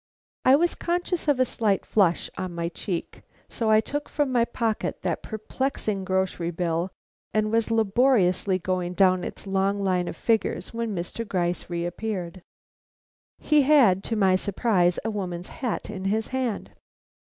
[0.45, 4.45] I was conscious of a slight flush on my cheek, so I took from my
[4.45, 6.89] pocket that perplexing grocer bill
[7.35, 11.23] and was laboriously going down its long line of figures, when Mr.
[11.23, 12.41] Gryce reappeared.
[13.37, 16.71] He had to my surprise a woman's hat in his hand.